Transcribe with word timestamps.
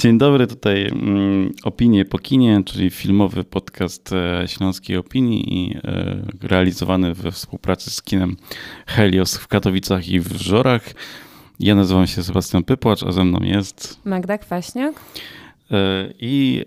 Dzień 0.00 0.18
dobry, 0.18 0.46
tutaj 0.46 0.86
mm, 0.86 1.52
Opinie 1.64 2.04
po 2.04 2.18
kinie, 2.18 2.62
czyli 2.64 2.90
filmowy 2.90 3.44
podcast 3.44 4.12
e, 4.12 4.48
Śląskiej 4.48 4.96
Opinii 4.96 5.54
i 5.54 5.76
e, 5.76 6.22
realizowany 6.42 7.14
we 7.14 7.32
współpracy 7.32 7.90
z 7.90 8.02
kinem 8.02 8.36
Helios 8.86 9.36
w 9.36 9.48
Katowicach 9.48 10.08
i 10.08 10.20
w 10.20 10.42
Żorach. 10.42 10.82
Ja 11.58 11.74
nazywam 11.74 12.06
się 12.06 12.22
Sebastian 12.22 12.64
Pypłacz, 12.64 13.02
a 13.02 13.12
ze 13.12 13.24
mną 13.24 13.38
jest... 13.42 14.00
Magda 14.04 14.38
Kwaśniak. 14.38 14.94
E, 15.70 16.12
I 16.20 16.64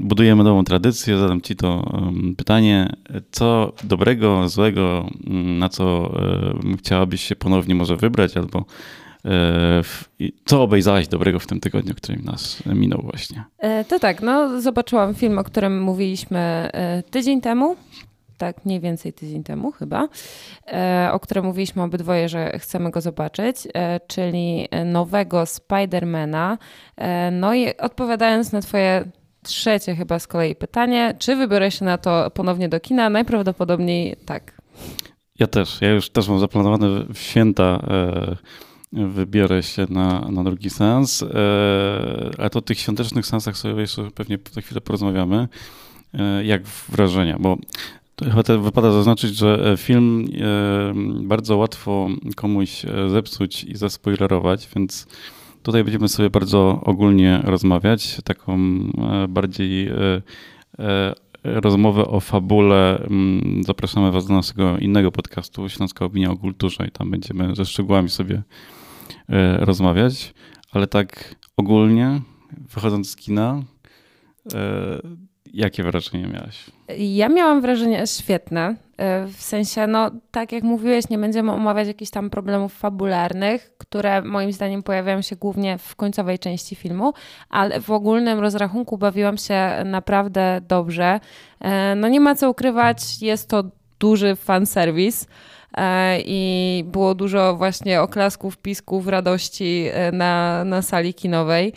budujemy 0.00 0.44
nową 0.44 0.64
tradycję. 0.64 1.18
Zadam 1.18 1.40
Ci 1.40 1.56
to 1.56 2.00
pytanie, 2.36 2.96
co 3.30 3.72
dobrego, 3.84 4.48
złego, 4.48 5.10
mm, 5.26 5.58
na 5.58 5.68
co 5.68 6.12
chciałabyś 6.78 7.24
się 7.24 7.36
ponownie 7.36 7.74
może 7.74 7.96
wybrać 7.96 8.36
albo 8.36 8.64
co 10.44 10.62
obejrzałaś 10.62 11.08
dobrego 11.08 11.38
w 11.38 11.46
tym 11.46 11.60
tygodniu, 11.60 11.94
który 11.94 12.18
nas 12.22 12.62
minął 12.66 13.02
właśnie? 13.02 13.44
E, 13.58 13.84
to 13.84 13.98
tak, 13.98 14.22
no 14.22 14.60
zobaczyłam 14.60 15.14
film, 15.14 15.38
o 15.38 15.44
którym 15.44 15.82
mówiliśmy 15.82 16.38
e, 16.38 17.02
tydzień 17.10 17.40
temu, 17.40 17.76
tak 18.38 18.64
mniej 18.64 18.80
więcej 18.80 19.12
tydzień 19.12 19.42
temu 19.42 19.72
chyba, 19.72 20.08
o 21.12 21.20
którym 21.20 21.44
mówiliśmy 21.44 21.82
obydwoje, 21.82 22.28
że 22.28 22.58
chcemy 22.58 22.90
go 22.90 23.00
zobaczyć, 23.00 23.56
czyli 24.06 24.68
nowego 24.84 25.46
Spidermana. 25.46 26.58
No 27.32 27.54
i 27.54 27.76
odpowiadając 27.76 28.52
na 28.52 28.60
twoje 28.60 29.04
trzecie 29.42 29.94
chyba 29.94 30.18
z 30.18 30.26
kolei 30.26 30.54
pytanie, 30.54 31.14
czy 31.18 31.36
wybiorę 31.36 31.70
się 31.70 31.84
na 31.84 31.98
to 31.98 32.30
ponownie 32.30 32.68
do 32.68 32.80
kina? 32.80 33.10
Najprawdopodobniej 33.10 34.16
tak. 34.26 34.60
Ja 35.38 35.46
też. 35.46 35.80
Ja 35.80 35.90
już 35.90 36.10
też 36.10 36.28
mam 36.28 36.40
zaplanowane 36.40 36.88
święta 37.12 37.86
wybiorę 38.94 39.62
się 39.62 39.86
na, 39.90 40.20
na 40.30 40.44
drugi 40.44 40.70
sens. 40.70 41.22
E, 41.22 41.26
ale 42.38 42.50
to 42.50 42.58
o 42.58 42.62
tych 42.62 42.78
świątecznych 42.78 43.26
sensach 43.26 43.56
sobie 43.56 43.80
jeszcze 43.80 44.10
pewnie 44.10 44.38
za 44.52 44.60
chwilę 44.60 44.80
porozmawiamy. 44.80 45.48
E, 46.14 46.44
jak 46.44 46.62
wrażenia, 46.88 47.36
bo 47.40 47.56
chyba 48.22 48.42
te 48.42 48.58
wypada 48.58 48.92
zaznaczyć, 48.92 49.36
że 49.36 49.74
film 49.78 50.26
e, 50.40 50.94
bardzo 51.22 51.56
łatwo 51.56 52.08
komuś 52.36 52.82
zepsuć 53.08 53.64
i 53.64 53.76
zaspoilerować, 53.76 54.68
więc 54.76 55.06
tutaj 55.62 55.84
będziemy 55.84 56.08
sobie 56.08 56.30
bardzo 56.30 56.80
ogólnie 56.84 57.40
rozmawiać, 57.44 58.18
taką 58.24 58.58
bardziej 59.28 59.90
rozmowę 61.44 62.06
o 62.06 62.20
fabule. 62.20 62.98
Mm, 62.98 63.62
zapraszamy 63.64 64.12
Was 64.12 64.26
do 64.26 64.34
naszego 64.34 64.78
innego 64.78 65.12
podcastu 65.12 65.68
Śląska 65.68 66.04
Opinia 66.04 66.30
o 66.30 66.36
Kulturze 66.36 66.86
i 66.86 66.90
tam 66.90 67.10
będziemy 67.10 67.56
ze 67.56 67.64
szczegółami 67.64 68.08
sobie 68.08 68.42
rozmawiać, 69.58 70.34
ale 70.72 70.86
tak 70.86 71.34
ogólnie, 71.56 72.20
wychodząc 72.74 73.10
z 73.10 73.16
kina, 73.16 73.62
e, 74.54 75.00
jakie 75.52 75.82
wrażenie 75.82 76.26
miałaś? 76.26 76.70
Ja 76.98 77.28
miałam 77.28 77.60
wrażenie 77.60 78.06
świetne. 78.06 78.76
E, 78.96 79.26
w 79.26 79.42
sensie, 79.42 79.86
no 79.86 80.10
tak 80.30 80.52
jak 80.52 80.64
mówiłeś, 80.64 81.08
nie 81.08 81.18
będziemy 81.18 81.52
omawiać 81.52 81.88
jakichś 81.88 82.10
tam 82.10 82.30
problemów 82.30 82.74
fabularnych, 82.74 83.72
które 83.78 84.22
moim 84.22 84.52
zdaniem 84.52 84.82
pojawiają 84.82 85.22
się 85.22 85.36
głównie 85.36 85.78
w 85.78 85.96
końcowej 85.96 86.38
części 86.38 86.76
filmu, 86.76 87.12
ale 87.50 87.80
w 87.80 87.90
ogólnym 87.90 88.40
rozrachunku 88.40 88.98
bawiłam 88.98 89.38
się 89.38 89.70
naprawdę 89.84 90.60
dobrze. 90.68 91.20
No 91.96 92.08
nie 92.08 92.20
ma 92.20 92.34
co 92.34 92.50
ukrywać, 92.50 93.22
jest 93.22 93.48
to 93.48 93.64
duży 94.00 94.36
fanserwis. 94.36 95.24
E, 95.24 95.28
i 96.24 96.84
było 96.86 97.14
dużo 97.14 97.56
właśnie 97.56 98.02
oklasków, 98.02 98.56
pisków, 98.56 99.08
radości 99.08 99.88
e, 99.92 100.12
na, 100.12 100.64
na 100.64 100.82
sali 100.82 101.14
kinowej. 101.14 101.72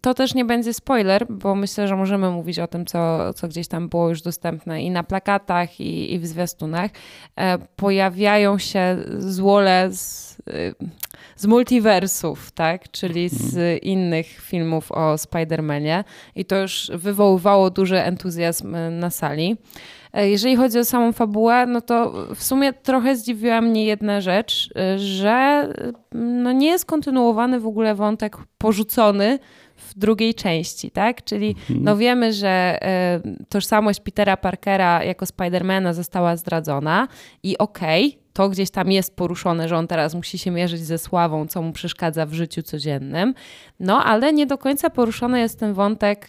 To 0.00 0.14
też 0.14 0.34
nie 0.34 0.44
będzie 0.44 0.74
spoiler, 0.74 1.26
bo 1.30 1.54
myślę, 1.54 1.88
że 1.88 1.96
możemy 1.96 2.30
mówić 2.30 2.58
o 2.58 2.66
tym, 2.66 2.86
co, 2.86 3.34
co 3.34 3.48
gdzieś 3.48 3.68
tam 3.68 3.88
było 3.88 4.08
już 4.08 4.22
dostępne 4.22 4.82
i 4.82 4.90
na 4.90 5.02
plakatach, 5.02 5.80
i, 5.80 6.14
i 6.14 6.18
w 6.18 6.26
zwiastunach. 6.26 6.90
E, 7.36 7.58
pojawiają 7.76 8.58
się 8.58 8.96
złole 9.18 9.88
z, 9.90 10.36
z 11.36 11.46
multiversów, 11.46 12.50
tak? 12.50 12.90
czyli 12.90 13.28
z 13.28 13.54
mhm. 13.54 13.78
innych 13.78 14.26
filmów 14.26 14.92
o 14.92 15.14
Spider-Manie, 15.14 16.04
i 16.34 16.44
to 16.44 16.56
już 16.56 16.90
wywoływało 16.94 17.70
duży 17.70 18.02
entuzjazm 18.02 18.76
na 18.90 19.10
sali. 19.10 19.56
E, 20.12 20.30
jeżeli 20.30 20.56
chodzi 20.56 20.78
o 20.78 20.84
samą 20.84 21.12
fabułę, 21.12 21.66
no 21.66 21.80
to 21.80 22.26
w 22.34 22.42
sumie 22.42 22.72
trochę 22.72 23.16
zdziwiła 23.16 23.60
mnie 23.60 23.84
jedna 23.84 24.20
rzecz, 24.20 24.70
e, 24.76 24.98
że 24.98 25.30
e, 25.30 25.92
no 26.18 26.52
nie 26.52 26.66
jest 26.66 26.84
kontynuowany 26.84 27.60
w 27.60 27.66
ogóle 27.66 27.94
wątek 27.94 28.36
porzucony 28.58 29.38
w 29.76 29.98
drugiej 29.98 30.34
części, 30.34 30.90
tak? 30.90 31.24
Czyli 31.24 31.48
mhm. 31.48 31.84
no 31.84 31.96
wiemy, 31.96 32.32
że 32.32 32.78
tożsamość 33.48 34.00
Petera 34.00 34.36
Parkera 34.36 35.04
jako 35.04 35.26
Spidermana 35.26 35.92
została 35.92 36.36
zdradzona 36.36 37.08
i 37.42 37.58
okej, 37.58 38.06
okay, 38.06 38.27
to 38.38 38.48
gdzieś 38.48 38.70
tam 38.70 38.92
jest 38.92 39.16
poruszone, 39.16 39.68
że 39.68 39.76
on 39.76 39.86
teraz 39.86 40.14
musi 40.14 40.38
się 40.38 40.50
mierzyć 40.50 40.80
ze 40.80 40.98
sławą, 40.98 41.46
co 41.46 41.62
mu 41.62 41.72
przeszkadza 41.72 42.26
w 42.26 42.32
życiu 42.32 42.62
codziennym. 42.62 43.34
No, 43.80 44.04
ale 44.04 44.32
nie 44.32 44.46
do 44.46 44.58
końca 44.58 44.90
poruszony 44.90 45.40
jest 45.40 45.60
ten 45.60 45.74
wątek 45.74 46.28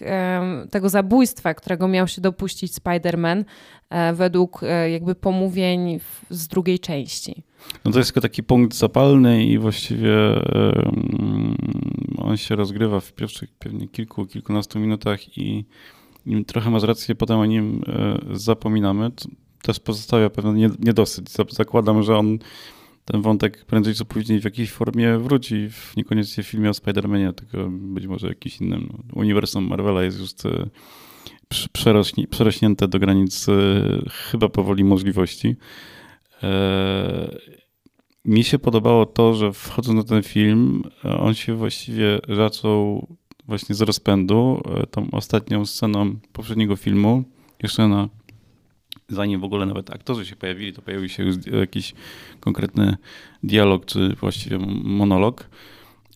tego 0.72 0.90
zabójstwa, 0.90 1.54
którego 1.54 1.88
miał 1.88 2.08
się 2.08 2.22
dopuścić 2.22 2.74
Spider-Man 2.74 3.44
e, 3.90 4.14
według 4.14 4.64
e, 4.64 4.92
jakby 4.92 5.16
pomówień 5.16 6.00
z 6.30 6.48
drugiej 6.48 6.80
części. 6.80 7.44
No 7.86 7.92
to 7.92 7.98
jest 7.98 8.10
tylko 8.10 8.22
taki 8.22 8.44
punkt 8.44 8.76
zapalny 8.76 9.46
i 9.46 9.58
właściwie 9.58 10.12
on 12.18 12.38
się 12.38 12.56
rozgrywa 12.56 13.00
w 13.00 13.14
pierwszych 13.14 13.50
pewnie 13.60 13.88
kilku, 13.88 14.26
kilkunastu 14.26 14.80
minutach 14.80 15.38
i 15.38 15.66
trochę 16.48 16.70
masz 16.70 16.84
rację, 16.84 17.16
potem 17.16 17.40
o 17.40 17.46
nim 17.46 17.82
e, 17.88 18.20
zapominamy 18.38 19.12
też 19.70 19.80
pozostawia 19.80 20.30
pewien 20.30 20.76
niedosyt. 20.80 21.30
Zakładam, 21.50 22.04
że 22.04 22.18
on 22.18 22.40
ten 23.06 23.22
wątek 23.22 23.66
prędzej 23.66 23.94
czy 23.94 24.06
później 24.06 24.42
w 24.42 24.44
jakiejś 24.44 24.72
formie 24.72 25.18
wróci, 25.18 25.70
w, 25.70 25.98
niekoniecznie 25.98 26.44
w 26.44 26.48
filmie 26.48 26.70
o 26.70 26.74
Spider-Manie, 26.74 27.34
tylko 27.34 27.70
być 27.70 28.08
może 28.08 28.28
jakimś 28.28 28.62
innym. 28.62 29.04
Uniwersum 29.14 29.68
Marvela 29.68 30.04
jest 30.04 30.20
już 30.20 30.32
e, 30.46 30.70
przerośnięte 32.30 32.88
do 32.88 33.00
granic 33.00 33.50
e, 33.50 33.54
chyba 34.10 34.50
powoli 34.50 34.84
możliwości. 34.84 35.56
E, 36.44 37.38
mi 38.26 38.44
się 38.44 38.60
podobało 38.60 39.06
to, 39.06 39.34
że 39.34 39.54
wchodząc 39.54 39.98
na 39.98 40.04
ten 40.04 40.24
film, 40.24 40.84
on 41.20 41.34
się 41.34 41.56
właściwie 41.56 42.20
zaczął 42.36 43.08
właśnie 43.48 43.76
z 43.76 43.82
rozpędu, 43.82 44.62
tą 44.92 45.12
ostatnią 45.12 45.66
sceną 45.66 46.16
poprzedniego 46.34 46.76
filmu, 46.76 47.24
jeszcze 47.64 47.88
na 47.88 48.10
zanim 49.10 49.40
w 49.40 49.44
ogóle 49.44 49.66
nawet 49.66 49.90
aktorzy 49.90 50.26
się 50.26 50.36
pojawili, 50.36 50.74
to 50.74 50.82
pojawił 50.82 51.10
się 51.10 51.24
już 51.24 51.36
jakiś 51.46 51.94
konkretny 52.40 52.98
dialog, 53.44 53.86
czy 53.86 54.16
właściwie 54.16 54.58
monolog. 54.84 55.50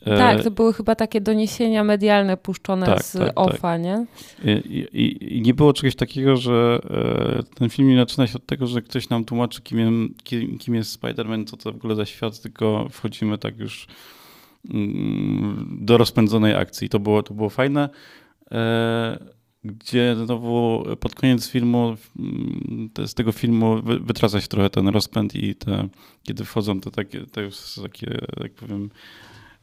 E, 0.06 0.18
tak, 0.18 0.44
to 0.44 0.52
były 0.52 0.74
chyba 0.74 0.96
takie 0.96 1.22
doniesienia 1.22 1.84
medialne 1.84 2.38
puszczone 2.38 2.86
tak, 2.86 3.04
z 3.04 3.12
tak, 3.12 3.32
OFA, 3.36 3.58
tak. 3.62 3.82
nie? 3.82 4.06
I, 4.44 4.88
i, 4.94 5.38
I, 5.38 5.42
nie 5.42 5.54
było 5.54 5.74
czegoś 5.74 5.96
takiego, 5.96 6.38
że 6.38 6.80
e, 6.90 7.56
ten 7.56 7.70
film 7.70 7.90
nie 7.90 7.98
zaczyna 7.98 8.28
się 8.28 8.36
od 8.36 8.46
tego, 8.46 8.68
że 8.68 8.82
ktoś 8.82 9.10
nam 9.10 9.26
tłumaczy, 9.26 9.62
kim, 9.62 10.14
kim, 10.24 10.58
kim 10.58 10.76
jest 10.76 11.02
Spider-Man, 11.02 11.46
co 11.46 11.58
to 11.58 11.72
w 11.72 11.76
ogóle 11.76 11.96
za 11.96 12.06
świat, 12.06 12.42
tylko 12.42 12.88
wchodzimy 12.90 13.38
tak 13.38 13.60
już 13.60 13.88
mm, 14.74 15.78
do 15.82 15.98
rozpędzonej 15.98 16.56
akcji. 16.56 16.90
To 16.90 17.00
było, 17.00 17.24
to 17.24 17.34
było 17.34 17.50
fajne. 17.50 17.90
Gdzie 19.66 20.16
znowu 20.26 20.84
pod 21.00 21.16
koniec 21.16 21.50
filmu, 21.50 21.96
mm, 22.20 22.90
z 23.06 23.14
tego 23.14 23.32
filmu 23.32 23.82
wytraca 23.82 24.42
się 24.42 24.48
trochę 24.48 24.70
ten 24.70 24.88
rozpęd 24.88 25.36
i 25.36 25.56
te, 25.56 25.88
kiedy 26.24 26.46
wchodzą 26.46 26.80
te 26.80 26.92
takie, 26.92 27.26
to 27.26 27.42
już 27.42 27.56
takie, 27.84 28.18
jak 28.40 28.54
powiem, 28.54 28.90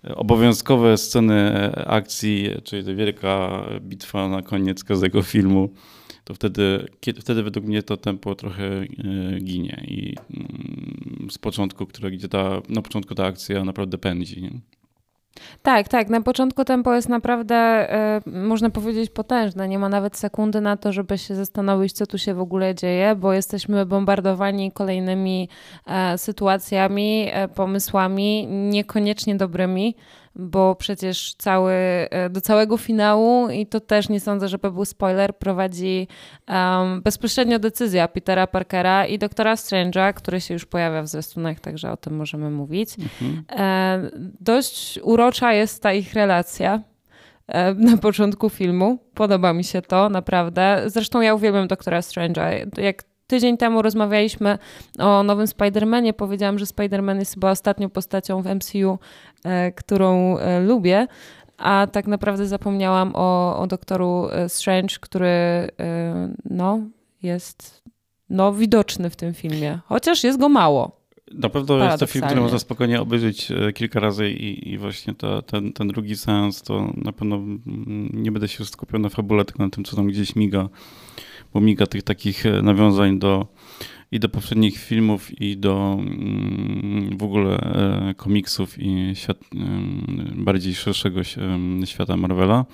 obowiązkowe 0.02 0.96
sceny 0.96 1.72
akcji, 1.86 2.48
czyli 2.64 2.84
ta 2.84 2.94
wielka 2.94 3.64
bitwa 3.80 4.28
na 4.28 4.42
koniec 4.42 4.84
każdego 4.84 5.22
filmu, 5.22 5.70
to 6.25 6.34
wtedy, 6.34 6.88
kiedy, 7.00 7.20
wtedy 7.20 7.42
według 7.42 7.66
mnie 7.66 7.82
to 7.82 7.96
tempo 7.96 8.34
trochę 8.34 8.64
e, 8.64 8.86
ginie 9.40 9.84
i 9.88 10.14
mm, 10.30 11.30
z 11.30 11.38
początku, 11.38 11.86
które, 11.86 12.10
gdzie 12.10 12.28
ta, 12.28 12.62
na 12.69 12.82
początku 12.82 13.14
ta 13.14 13.26
akcja 13.26 13.64
naprawdę 13.64 13.98
pędzi. 13.98 14.42
Nie? 14.42 14.60
Tak, 15.62 15.88
tak. 15.88 16.08
Na 16.08 16.20
początku 16.20 16.64
tempo 16.64 16.94
jest 16.94 17.08
naprawdę, 17.08 17.88
y, 18.26 18.30
można 18.30 18.70
powiedzieć, 18.70 19.10
potężne. 19.10 19.68
Nie 19.68 19.78
ma 19.78 19.88
nawet 19.88 20.16
sekundy 20.16 20.60
na 20.60 20.76
to, 20.76 20.92
żeby 20.92 21.18
się 21.18 21.34
zastanowić, 21.34 21.92
co 21.92 22.06
tu 22.06 22.18
się 22.18 22.34
w 22.34 22.40
ogóle 22.40 22.74
dzieje, 22.74 23.16
bo 23.16 23.32
jesteśmy 23.32 23.86
bombardowani 23.86 24.72
kolejnymi 24.72 25.48
y, 26.14 26.18
sytuacjami, 26.18 27.28
y, 27.44 27.48
pomysłami, 27.48 28.46
niekoniecznie 28.46 29.36
dobrymi 29.36 29.94
bo 30.34 30.74
przecież 30.74 31.34
cały, 31.38 31.72
e, 31.72 32.30
do 32.30 32.40
całego 32.40 32.76
finału, 32.76 33.48
i 33.50 33.66
to 33.66 33.80
też 33.80 34.08
nie 34.08 34.20
sądzę, 34.20 34.48
żeby 34.48 34.70
był 34.72 34.84
spoiler, 34.84 35.36
prowadzi 35.36 36.08
um, 36.48 37.02
bezpośrednio 37.02 37.58
decyzja 37.58 38.08
Petera 38.08 38.46
Parkera 38.46 39.06
i 39.06 39.18
doktora 39.18 39.54
Strange'a, 39.54 40.14
który 40.14 40.40
się 40.40 40.54
już 40.54 40.66
pojawia 40.66 41.02
w 41.02 41.08
zwiastunach, 41.08 41.60
także 41.60 41.92
o 41.92 41.96
tym 41.96 42.16
możemy 42.16 42.50
mówić. 42.50 42.96
Mhm. 42.98 43.44
E, 43.50 44.10
dość 44.40 44.98
urocza 45.02 45.52
jest 45.52 45.82
ta 45.82 45.92
ich 45.92 46.14
relacja. 46.14 46.80
e, 47.48 47.74
na 47.74 47.96
początku 47.96 48.50
filmu. 48.50 48.98
Podoba 49.14 49.52
mi 49.52 49.64
się 49.64 49.82
to, 49.82 50.08
naprawdę. 50.08 50.82
Zresztą 50.86 51.20
ja 51.20 51.34
uwielbiam 51.34 51.68
Doktora 51.68 52.00
Strange'a. 52.00 52.80
Jak 52.80 53.09
tydzień 53.30 53.56
temu 53.56 53.82
rozmawialiśmy 53.82 54.58
o 54.98 55.22
nowym 55.22 55.46
Spider-Manie, 55.46 56.12
powiedziałam, 56.12 56.58
że 56.58 56.64
Spider-Man 56.64 57.18
jest 57.18 57.34
chyba 57.34 57.50
ostatnią 57.50 57.90
postacią 57.90 58.42
w 58.42 58.46
MCU, 58.46 58.98
e, 59.44 59.72
którą 59.72 60.38
e, 60.38 60.60
lubię. 60.60 61.06
A 61.58 61.86
tak 61.92 62.06
naprawdę 62.06 62.46
zapomniałam 62.46 63.12
o, 63.14 63.58
o 63.58 63.66
doktoru 63.66 64.28
Strange, 64.48 64.96
który 65.00 65.68
no, 66.44 66.80
jest 67.22 67.82
no, 68.30 68.52
widoczny 68.52 69.10
w 69.10 69.16
tym 69.16 69.34
filmie, 69.34 69.78
chociaż 69.86 70.24
jest 70.24 70.38
go 70.38 70.48
mało. 70.48 71.00
Na 71.34 71.48
pewno 71.48 71.84
jest 71.84 72.00
to 72.00 72.06
film, 72.06 72.24
który 72.26 72.40
można 72.40 72.58
spokojnie 72.58 73.00
obejrzeć 73.00 73.50
e, 73.50 73.72
kilka 73.72 74.00
razy 74.00 74.30
i, 74.30 74.72
i 74.72 74.78
właśnie 74.78 75.14
to, 75.14 75.42
ten, 75.42 75.72
ten 75.72 75.88
drugi 75.88 76.16
sens 76.16 76.62
to 76.62 76.92
na 76.96 77.12
pewno 77.12 77.36
mm, 77.36 78.10
nie 78.12 78.32
będę 78.32 78.48
się 78.48 78.64
skupiał 78.64 79.00
na 79.00 79.08
fabule, 79.08 79.44
tylko 79.44 79.62
na 79.62 79.70
tym, 79.70 79.84
co 79.84 79.96
tam 79.96 80.06
gdzieś 80.06 80.36
miga, 80.36 80.68
bo 81.52 81.87
tych 81.87 82.02
takich 82.02 82.47
e, 82.47 82.62
nawiązań 82.62 83.19
do 83.19 83.47
i 84.12 84.20
do 84.20 84.29
poprzednich 84.29 84.79
filmów 84.79 85.41
i 85.41 85.56
do 85.56 85.97
mm, 86.00 87.19
w 87.19 87.23
ogóle 87.23 87.58
e, 87.58 88.14
komiksów 88.14 88.79
i 88.79 89.12
świat, 89.14 89.38
bardziej 90.35 90.75
szerszego 90.75 91.20
świata 91.85 92.17
Marvela. 92.17 92.64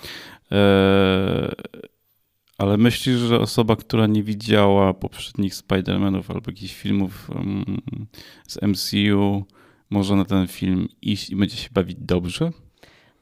Ale 2.58 2.76
myślisz, 2.76 3.16
że 3.16 3.40
osoba, 3.40 3.76
która 3.76 4.06
nie 4.06 4.22
widziała 4.22 4.94
poprzednich 4.94 5.54
Spider-Manów 5.54 6.30
albo 6.30 6.50
jakichś 6.50 6.74
filmów 6.74 7.30
z 8.46 8.62
MCU, 8.62 9.44
może 9.90 10.16
na 10.16 10.24
ten 10.24 10.46
film 10.46 10.88
iść 11.02 11.30
i 11.30 11.36
będzie 11.36 11.56
się 11.56 11.68
bawić 11.72 11.96
dobrze? 12.00 12.52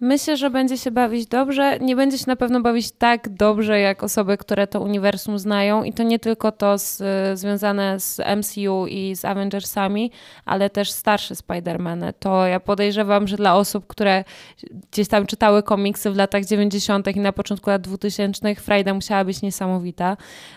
Myślę, 0.01 0.37
że 0.37 0.51
będzie 0.51 0.79
się 0.79 0.91
bawić 0.91 1.27
dobrze. 1.27 1.79
Nie 1.81 1.97
będzie 1.97 2.19
się 2.19 2.25
na 2.27 2.37
pewno 2.37 2.61
bawić 2.61 2.91
tak 2.91 3.29
dobrze, 3.29 3.81
jak 3.81 4.03
osoby, 4.03 4.37
które 4.37 4.67
to 4.67 4.81
uniwersum 4.81 5.39
znają. 5.39 5.85
I 5.85 5.93
to 5.93 6.03
nie 6.03 6.19
tylko 6.19 6.53
to 6.53 6.79
z, 6.79 7.03
związane 7.39 8.01
z 8.01 8.21
MCU 8.37 8.87
i 8.87 9.17
z 9.17 9.25
Avengersami, 9.25 10.11
ale 10.45 10.71
też 10.71 10.91
starsze 10.91 11.35
Spider-Many. 11.35 12.13
To 12.19 12.47
ja 12.47 12.61
podejrzewam, 12.61 13.29
że 13.29 13.37
dla 13.37 13.57
osób, 13.57 13.87
które 13.87 14.25
gdzieś 14.93 15.09
tam 15.09 15.27
czytały 15.27 15.63
komiksy 15.63 16.11
w 16.11 16.17
latach 16.17 16.45
90. 16.45 17.17
i 17.17 17.21
na 17.21 17.33
początku 17.33 17.71
lat 17.71 17.83
2000, 17.83 18.55
frajda 18.55 18.95
musiała 18.95 19.25
być 19.25 19.43
niesamowita 19.43 20.17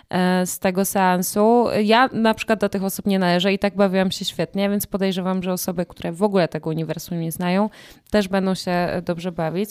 e, 0.10 0.46
z 0.46 0.60
tego 0.60 0.86
seansu. 0.86 1.66
Ja 1.84 2.10
na 2.14 2.34
przykład 2.34 2.60
do 2.60 2.70
tych 2.70 2.84
osób 2.84 3.06
nie 3.06 3.20
należę 3.20 3.54
i 3.54 3.60
tak 3.60 3.76
bawiłam 3.76 4.12
się 4.12 4.26
świetnie, 4.26 4.70
więc 4.70 4.88
podejrzewam, 4.88 5.44
że 5.44 5.54
osoby, 5.54 5.86
które 5.86 6.12
w 6.12 6.24
ogóle 6.24 6.48
tego 6.48 6.70
uniwersum 6.70 7.20
nie 7.20 7.32
znają, 7.32 7.70
też 8.12 8.28
będą 8.28 8.56
się 8.56 9.02
dobrze 9.06 9.27
bawić. 9.32 9.70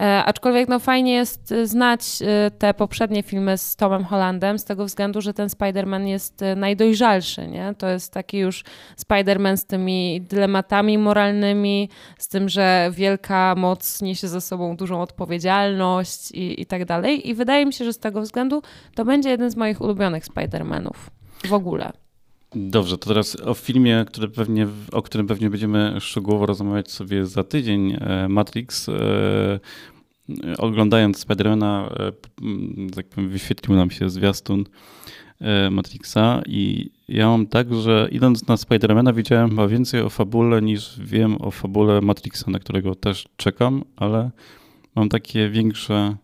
E, 0.00 0.24
aczkolwiek 0.24 0.68
no, 0.68 0.78
fajnie 0.78 1.12
jest 1.12 1.52
e, 1.52 1.66
znać 1.66 2.02
e, 2.22 2.50
te 2.50 2.74
poprzednie 2.74 3.22
filmy 3.22 3.58
z 3.58 3.76
Tomem 3.76 4.04
Hollandem, 4.04 4.58
z 4.58 4.64
tego 4.64 4.84
względu, 4.84 5.20
że 5.20 5.34
ten 5.34 5.48
Spider-Man 5.48 6.06
jest 6.06 6.40
najdojrzalszy. 6.56 7.48
Nie? 7.48 7.74
To 7.78 7.88
jest 7.88 8.12
taki 8.12 8.38
już 8.38 8.64
Spider-Man 9.06 9.56
z 9.56 9.66
tymi 9.66 10.20
dylematami 10.20 10.98
moralnymi, 10.98 11.88
z 12.18 12.28
tym, 12.28 12.48
że 12.48 12.90
wielka 12.92 13.54
moc 13.54 14.02
niesie 14.02 14.28
ze 14.28 14.40
sobą 14.40 14.76
dużą 14.76 15.02
odpowiedzialność 15.02 16.30
i, 16.30 16.60
i 16.60 16.66
tak 16.66 16.84
dalej. 16.84 17.28
I 17.28 17.34
wydaje 17.34 17.66
mi 17.66 17.72
się, 17.72 17.84
że 17.84 17.92
z 17.92 17.98
tego 17.98 18.20
względu 18.20 18.62
to 18.94 19.04
będzie 19.04 19.30
jeden 19.30 19.50
z 19.50 19.56
moich 19.56 19.80
ulubionych 19.80 20.24
Spider-Manów 20.24 20.96
w 21.44 21.52
ogóle. 21.52 22.03
Dobrze, 22.54 22.98
to 22.98 23.08
teraz 23.08 23.36
o 23.36 23.54
filmie, 23.54 24.04
który 24.08 24.28
pewnie, 24.28 24.68
o 24.92 25.02
którym 25.02 25.26
pewnie 25.26 25.50
będziemy 25.50 25.96
szczegółowo 26.00 26.46
rozmawiać 26.46 26.90
sobie 26.90 27.26
za 27.26 27.44
tydzień. 27.44 27.96
E, 28.00 28.28
Matrix. 28.28 28.88
E, 28.88 29.60
oglądając 30.58 31.18
Spidermana, 31.18 31.90
e, 31.98 32.12
tak 32.94 33.06
powiem, 33.06 33.30
wyświetlił 33.30 33.76
nam 33.76 33.90
się 33.90 34.10
zwiastun 34.10 34.64
Matrixa 35.70 36.42
i 36.46 36.90
ja 37.08 37.28
mam 37.28 37.46
tak, 37.46 37.74
że 37.74 38.08
idąc 38.12 38.46
na 38.46 38.56
Spidermana 38.56 39.12
widziałem 39.12 39.50
chyba 39.50 39.68
więcej 39.68 40.00
o 40.00 40.10
fabule 40.10 40.62
niż 40.62 41.00
wiem 41.00 41.42
o 41.42 41.50
fabule 41.50 42.00
Matrixa, 42.00 42.50
na 42.50 42.58
którego 42.58 42.94
też 42.94 43.28
czekam, 43.36 43.84
ale 43.96 44.30
mam 44.94 45.08
takie 45.08 45.48
większe 45.48 46.16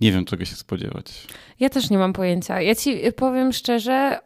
nie 0.00 0.12
wiem, 0.12 0.24
czego 0.24 0.44
się 0.44 0.56
spodziewać. 0.56 1.26
Ja 1.60 1.68
też 1.68 1.90
nie 1.90 1.98
mam 1.98 2.12
pojęcia. 2.12 2.60
Ja 2.60 2.74
ci 2.74 3.00
powiem 3.16 3.52
szczerze, 3.52 4.18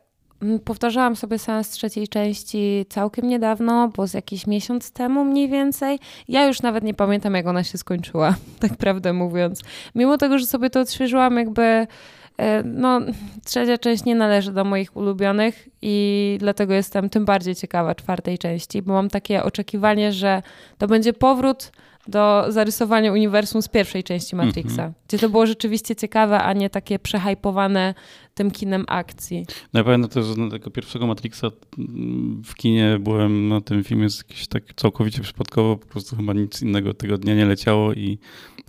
powtarzałam 0.64 1.16
sobie 1.16 1.38
seans 1.38 1.70
trzeciej 1.70 2.08
części 2.08 2.86
całkiem 2.88 3.28
niedawno, 3.28 3.88
bo 3.96 4.06
z 4.06 4.14
jakiś 4.14 4.46
miesiąc 4.46 4.92
temu 4.92 5.24
mniej 5.24 5.48
więcej. 5.48 5.98
Ja 6.28 6.46
już 6.46 6.62
nawet 6.62 6.84
nie 6.84 6.94
pamiętam, 6.94 7.34
jak 7.34 7.46
ona 7.46 7.64
się 7.64 7.78
skończyła, 7.78 8.34
tak 8.60 8.76
prawdę 8.76 9.12
mówiąc. 9.12 9.62
Mimo 9.94 10.18
tego, 10.18 10.38
że 10.38 10.46
sobie 10.46 10.70
to 10.70 10.80
odświeżyłam, 10.80 11.36
jakby 11.36 11.62
e, 11.62 12.62
no, 12.64 13.00
trzecia 13.44 13.78
część 13.78 14.04
nie 14.04 14.14
należy 14.14 14.52
do 14.52 14.64
moich 14.64 14.96
ulubionych 14.96 15.68
i 15.82 16.36
dlatego 16.40 16.74
jestem 16.74 17.10
tym 17.10 17.24
bardziej 17.24 17.54
ciekawa 17.54 17.94
czwartej 17.94 18.38
części, 18.38 18.82
bo 18.82 18.92
mam 18.92 19.10
takie 19.10 19.42
oczekiwanie, 19.42 20.12
że 20.12 20.42
to 20.78 20.86
będzie 20.86 21.12
powrót 21.12 21.72
do 22.08 22.44
zarysowania 22.48 23.12
uniwersum 23.12 23.62
z 23.62 23.68
pierwszej 23.68 24.04
części 24.04 24.36
Matrixa, 24.36 24.82
mm 24.82 24.92
-hmm. 24.92 25.08
gdzie 25.08 25.18
to 25.18 25.28
było 25.28 25.46
rzeczywiście 25.46 25.96
ciekawe, 25.96 26.42
a 26.42 26.52
nie 26.52 26.70
takie 26.70 26.98
przehypowane 26.98 27.94
tym 28.36 28.50
kinem 28.50 28.84
akcji. 28.88 29.46
No 29.72 29.80
ja 29.80 29.84
pamiętam 29.84 30.10
też, 30.10 30.26
że 30.26 30.36
na 30.36 30.50
tego 30.50 30.70
pierwszego 30.70 31.06
Matrixa 31.06 31.50
mm, 31.78 32.42
w 32.44 32.54
kinie 32.54 32.98
byłem 33.00 33.48
na 33.48 33.60
tym 33.60 33.84
filmie 33.84 34.08
jakiś 34.18 34.48
tak 34.48 34.74
całkowicie 34.74 35.22
przypadkowo, 35.22 35.76
po 35.76 35.86
prostu 35.86 36.16
chyba 36.16 36.32
nic 36.32 36.62
innego 36.62 36.94
tego 36.94 37.18
dnia 37.18 37.34
nie 37.34 37.46
leciało 37.46 37.92
i 37.92 38.18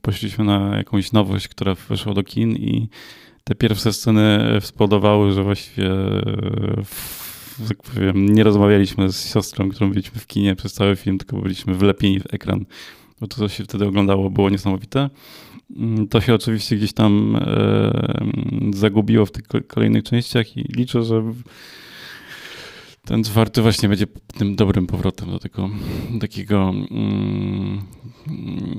poszliśmy 0.01 0.45
na 0.45 0.77
jakąś 0.77 1.11
nowość, 1.11 1.47
która 1.47 1.75
weszła 1.89 2.13
do 2.13 2.23
kin 2.23 2.55
i 2.55 2.89
te 3.43 3.55
pierwsze 3.55 3.93
sceny 3.93 4.39
spowodowały, 4.61 5.31
że 5.31 5.43
właściwie 5.43 5.89
tak 7.67 7.83
powiem, 7.83 8.25
nie 8.33 8.43
rozmawialiśmy 8.43 9.11
z 9.11 9.33
siostrą, 9.33 9.69
którą 9.69 9.89
byliśmy 9.89 10.19
w 10.19 10.27
kinie 10.27 10.55
przez 10.55 10.73
cały 10.73 10.95
film, 10.95 11.17
tylko 11.17 11.37
byliśmy 11.37 11.73
wlepieni 11.73 12.19
w 12.19 12.33
ekran 12.33 12.65
bo 13.21 13.27
to, 13.27 13.35
co 13.35 13.49
się 13.49 13.63
wtedy 13.63 13.85
oglądało, 13.85 14.29
było 14.29 14.49
niesamowite. 14.49 15.09
Mm, 15.75 16.07
to 16.07 16.21
się 16.21 16.33
oczywiście 16.33 16.75
gdzieś 16.75 16.93
tam 16.93 17.35
e, 17.35 17.91
zagubiło 18.73 19.25
w 19.25 19.31
tych 19.31 19.43
kolejnych 19.67 20.03
częściach 20.03 20.57
i 20.57 20.61
liczę, 20.61 21.03
że 21.03 21.23
ten 23.05 23.23
czwarty 23.23 23.61
właśnie 23.61 23.89
będzie 23.89 24.05
tym 24.37 24.55
dobrym 24.55 24.87
powrotem 24.87 25.31
do 25.31 25.39
tego 25.39 25.69
takiego 26.19 26.73
mm, 26.91 27.81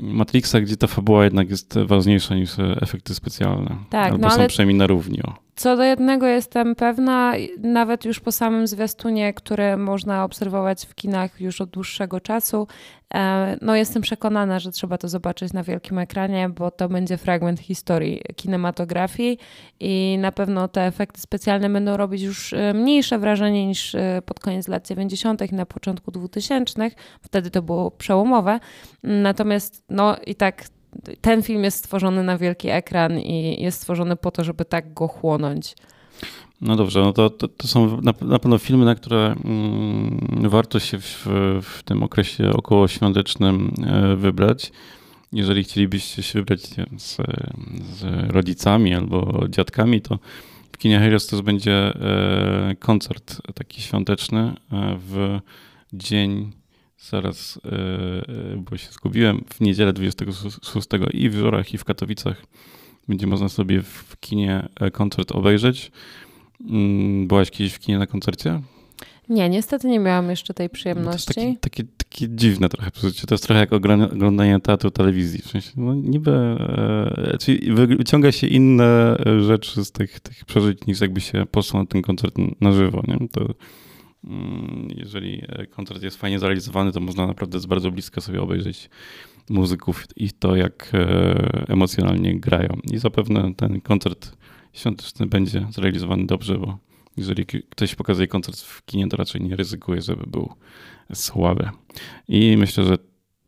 Matrixa, 0.03 0.61
gdzie 0.61 0.77
ta 0.77 0.87
fabuła 0.87 1.25
jednak 1.25 1.51
jest 1.51 1.79
ważniejsza 1.87 2.35
niż 2.35 2.51
efekty 2.59 3.15
specjalne. 3.15 3.77
Tak, 3.91 4.13
Albo 4.13 4.29
no 4.29 4.31
są 4.31 4.47
przynajmniej 4.47 4.79
na 4.79 4.87
równi. 4.87 5.23
O. 5.23 5.48
Co 5.59 5.77
do 5.77 5.83
jednego 5.83 6.27
jestem 6.27 6.75
pewna, 6.75 7.33
nawet 7.59 8.05
już 8.05 8.21
po 8.21 8.33
samym 8.33 8.67
zwiastunie, 8.67 9.35
który 9.35 9.77
można 9.77 10.25
obserwować 10.25 10.87
w 10.87 10.95
kinach 10.95 11.41
już 11.41 11.61
od 11.61 11.71
dłuższego 11.71 12.21
czasu, 12.21 12.67
e, 13.15 13.57
no 13.63 13.77
jestem 13.77 14.03
przekonana, 14.03 14.59
że 14.59 14.71
trzeba 14.71 14.99
to 14.99 15.09
zobaczyć 15.09 15.53
na 15.53 15.63
wielkim 15.63 15.99
ekranie, 15.99 16.49
bo 16.49 16.71
to 16.71 16.89
będzie 16.89 17.17
fragment 17.17 17.61
historii 17.61 18.23
kinematografii 18.37 19.39
i 19.81 20.19
na 20.21 20.33
pewno 20.33 20.69
te 20.69 20.87
efekty 20.87 21.21
specjalne 21.21 21.71
będą 21.71 21.97
robić 21.97 22.23
już 22.23 22.53
e, 22.53 22.75
mniejsze 22.75 23.19
wrażenie 23.19 23.67
niż 23.67 23.95
e, 23.95 24.23
pod 24.27 24.41
koniec 24.41 24.69
lat 24.69 24.89
90. 24.89 25.53
i 25.53 25.55
na 25.55 25.67
początku 25.67 26.11
2000. 26.11 26.91
Wtedy 27.23 27.51
to 27.51 27.63
było 27.63 27.91
przełomowe. 27.91 28.61
Natomiast 29.03 29.85
no 29.89 30.17
i 30.27 30.35
tak 30.35 30.65
ten 31.21 31.43
film 31.43 31.65
jest 31.65 31.79
stworzony 31.79 32.23
na 32.23 32.39
wielki 32.39 32.69
ekran 32.69 33.19
i 33.19 33.63
jest 33.63 33.79
stworzony 33.79 34.17
po 34.17 34.31
to, 34.31 34.45
żeby 34.45 34.65
tak 34.65 34.95
go 34.95 35.09
chłonąć. 35.09 35.75
No 36.61 36.77
dobrze, 36.77 37.01
no 37.01 37.13
to, 37.13 37.31
to, 37.31 37.49
to 37.49 37.69
są 37.69 38.01
na, 38.01 38.15
na, 38.21 38.39
pewno 38.39 38.59
filmy, 38.59 38.85
na 38.85 38.95
które 38.95 39.37
mm, 39.45 40.51
warto 40.51 40.81
się 40.81 40.99
w, 41.01 41.27
w 41.63 41.83
tym 41.83 42.03
okresie 42.03 42.53
okołoświątecznym 42.53 43.75
e, 43.87 44.17
wybrać. 44.17 44.73
Jeżeli 45.33 45.65
chcielibyście 45.65 46.23
się 46.23 46.39
wybrać 46.39 46.61
z, 46.99 47.17
z 47.99 48.31
rodzicami 48.31 48.95
albo 48.95 49.45
dziadkami, 49.49 50.01
to 50.01 50.19
w 50.73 50.79
kinie 50.79 51.19
to 51.31 51.43
będzie 51.43 51.73
e, 51.73 52.77
koncert 52.79 53.41
taki 53.55 53.83
świąteczny 53.83 54.39
e, 54.41 54.55
w 54.99 55.39
dzień 55.93 56.53
zaraz, 56.99 57.61
e, 57.65 57.71
e, 57.71 58.57
bo 58.57 58.77
się 58.77 58.93
zgubiłem, 58.93 59.45
w 59.55 59.61
niedzielę 59.61 59.93
26 59.93 60.89
i 61.13 61.31
w 61.31 61.35
Żorach, 61.35 61.75
i 61.75 61.79
w 61.79 61.85
Katowicach 61.85 62.47
będzie 63.09 63.27
można 63.27 63.49
sobie 63.49 63.83
w 63.83 64.17
kinie 64.21 64.69
e, 64.81 64.91
koncert 64.91 65.33
obejrzeć. 65.33 65.93
Mm, 66.71 67.27
byłaś 67.29 67.51
kiedyś 67.51 67.73
w 67.73 67.79
kinie 67.79 67.99
na 67.99 68.07
koncercie? 68.07 68.63
Nie, 69.29 69.49
niestety 69.49 69.89
nie 69.89 69.99
miałam 69.99 70.31
jeszcze 70.31 70.55
tej 70.55 70.71
przyjemności. 70.71 71.35
to 71.35 71.41
jest 71.41 71.61
takie, 71.61 71.83
takie, 71.83 71.93
takie 71.99 72.37
dziwne 72.37 72.69
trochę 72.69 72.91
przeżycie. 72.91 73.27
To 73.27 73.35
jest 73.35 73.45
trochę 73.45 73.61
jak 73.61 73.73
oglądanie 73.73 74.61
teatru 74.61 74.91
telewizji. 74.91 75.43
W 75.43 75.47
sensie, 75.47 75.71
no 75.77 75.95
niby, 75.95 76.31
e, 76.31 77.37
czyli 77.41 77.73
wyciąga 77.73 78.33
się 78.33 78.47
inne 78.47 79.17
rzeczy 79.41 79.85
z 79.85 79.93
tych, 79.93 80.21
tych 80.21 80.45
przeżyć 80.45 80.87
niż 80.87 81.01
jakby 81.01 81.21
się 81.21 81.47
poszło 81.51 81.81
na 81.81 81.87
ten 81.87 82.03
koncert 82.03 82.35
na 82.61 82.73
żywo. 82.73 83.03
Nie? 83.09 83.29
To, 83.29 83.55
jeżeli 84.97 85.43
koncert 85.71 86.03
jest 86.03 86.17
fajnie 86.17 86.39
zrealizowany, 86.39 86.93
to 86.93 87.01
można 87.01 87.27
naprawdę 87.27 87.61
z 87.61 87.67
bardzo 87.67 87.91
bliska 87.91 88.21
sobie 88.21 88.43
obejrzeć 88.43 88.91
muzyków 89.51 90.05
i 90.17 90.31
to, 90.31 90.57
jak 90.57 90.93
emocjonalnie 91.69 92.41
grają. 92.41 92.79
I 92.93 92.99
zapewne 92.99 93.55
ten 93.55 93.81
koncert 93.81 94.37
świąteczny 94.73 95.27
będzie 95.27 95.67
zrealizowany 95.71 96.27
dobrze, 96.27 96.59
bo 96.59 96.79
jeżeli 97.17 97.47
ktoś 97.47 97.95
pokazuje 97.95 98.29
koncert 98.29 98.61
w 98.61 98.85
kinie, 98.85 99.09
to 99.09 99.17
raczej 99.17 99.41
nie 99.41 99.57
ryzykuje, 99.57 100.03
żeby 100.03 100.27
był 100.27 100.53
słaby. 101.15 101.69
I 102.29 102.57
myślę, 102.57 102.85
że 102.85 102.99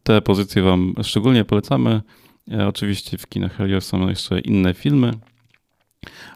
te 0.02 0.22
pozycje 0.22 0.62
Wam 0.62 0.94
szczególnie 1.02 1.44
polecamy. 1.44 2.02
E, 2.50 2.68
oczywiście 2.68 3.18
w 3.18 3.26
kinach 3.26 3.56
Helios 3.56 3.86
są 3.86 4.08
jeszcze 4.08 4.40
inne 4.40 4.74
filmy, 4.74 5.12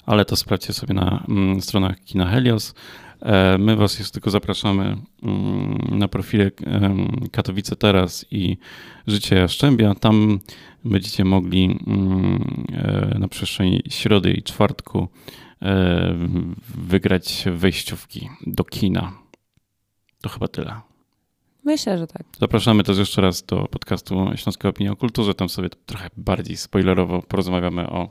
ale 0.07 0.25
to 0.25 0.37
sprawdźcie 0.37 0.73
sobie 0.73 0.95
na 0.95 1.25
mm, 1.29 1.61
stronach 1.61 2.01
Kina 2.01 2.27
Helios. 2.27 2.75
E, 3.25 3.59
my 3.59 3.77
Was 3.77 3.99
już 3.99 4.11
tylko 4.11 4.31
zapraszamy 4.31 4.97
mm, 5.23 5.99
na 5.99 6.09
profile 6.09 6.51
Katowice 7.33 7.77
Teraz 7.77 8.27
i 8.31 8.57
Życie 9.07 9.37
Jaszczębia. 9.37 9.95
Tam 9.95 10.41
będziecie 10.85 11.25
mogli 11.25 11.65
mm, 11.87 12.65
e, 12.73 13.19
na 13.19 13.29
przestrzeni 13.29 13.83
środy 13.89 14.33
i 14.33 14.43
czwartku 14.43 15.09
wygrać 16.75 17.45
wejściówki 17.53 18.29
do 18.47 18.65
kina. 18.65 19.13
To 20.23 20.29
chyba 20.29 20.49
tyle. 20.49 20.81
Myślę, 21.65 21.99
że 21.99 22.07
tak. 22.07 22.23
Zapraszamy 22.39 22.83
też 22.83 22.99
jeszcze 22.99 23.23
raz 23.23 23.43
do 23.43 23.69
podcastu 23.71 24.31
Śląska 24.35 24.69
Opinia 24.69 24.93
o 24.93 24.97
Kulturze. 24.97 25.35
Tam 25.35 25.49
sobie 25.49 25.69
trochę 25.87 26.11
bardziej 26.17 26.57
spoilerowo 26.57 27.23
porozmawiamy 27.23 27.91
o 27.91 28.09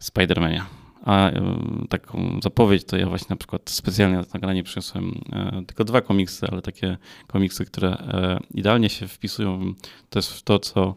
Spider-Manie. 0.00 0.83
A 1.04 1.30
e, 1.30 1.56
taką 1.88 2.38
zapowiedź 2.42 2.84
to 2.84 2.96
ja 2.96 3.08
właśnie 3.08 3.26
na 3.30 3.36
przykład 3.36 3.70
specjalnie 3.70 4.16
na 4.16 4.24
nagranie 4.34 4.62
przyniosłem 4.62 5.20
e, 5.32 5.62
tylko 5.66 5.84
dwa 5.84 6.00
komiksy, 6.00 6.46
ale 6.46 6.62
takie 6.62 6.96
komiksy, 7.26 7.64
które 7.64 7.88
e, 7.88 8.40
idealnie 8.54 8.88
się 8.88 9.08
wpisują 9.08 9.74
też 10.10 10.28
w 10.28 10.42
to, 10.42 10.58
co 10.58 10.94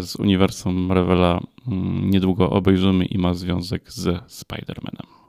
z 0.00 0.16
uniwersum 0.16 0.74
Marvela 0.74 1.40
mm, 1.68 2.10
niedługo 2.10 2.50
obejrzymy 2.50 3.04
i 3.04 3.18
ma 3.18 3.34
związek 3.34 3.92
z 3.92 4.06
Spider-Manem. 4.28 5.19